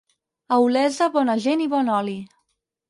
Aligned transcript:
A 0.55 0.59
Olesa, 0.67 1.11
bona 1.19 1.37
gent 1.47 1.65
i 1.67 1.71
bon 1.77 1.95
oli. 2.01 2.21